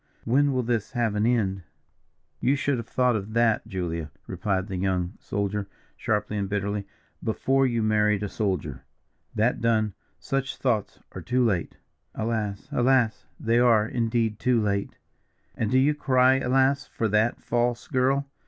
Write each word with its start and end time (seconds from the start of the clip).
when 0.23 0.51
will 0.51 0.63
this 0.63 0.93
have 0.93 1.13
an 1.13 1.27
end?" 1.27 1.61
"You 2.39 2.55
should 2.55 2.77
have 2.79 2.87
thought 2.87 3.15
of 3.15 3.33
that 3.33 3.67
Julia," 3.67 4.09
replied 4.25 4.65
the 4.65 4.75
young 4.75 5.13
soldier, 5.19 5.67
sharply 5.95 6.37
and 6.37 6.49
bitterly, 6.49 6.87
"before 7.23 7.67
you 7.67 7.83
married 7.83 8.23
a 8.23 8.27
soldier. 8.27 8.81
That 9.35 9.61
done, 9.61 9.93
such 10.17 10.57
thoughts 10.57 10.97
are 11.11 11.21
too 11.21 11.45
late." 11.45 11.77
"Alas, 12.15 12.67
alas! 12.71 13.27
they 13.39 13.59
are, 13.59 13.87
indeed, 13.87 14.39
too 14.39 14.59
late." 14.59 14.97
"And 15.55 15.69
do 15.69 15.77
you 15.77 15.93
cry 15.93 16.37
alas! 16.39 16.87
for 16.87 17.07
that, 17.09 17.39
false 17.39 17.87
girl?" 17.87 18.25